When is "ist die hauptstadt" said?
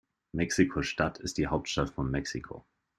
1.19-1.91